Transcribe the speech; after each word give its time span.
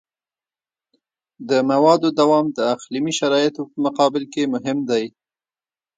د 1.49 1.51
موادو 1.69 2.09
دوام 2.19 2.45
د 2.57 2.59
اقلیمي 2.73 3.13
شرایطو 3.19 3.61
په 3.71 3.77
مقابل 3.85 4.23
کې 4.33 4.51
مهم 4.53 4.77
دی 4.89 5.05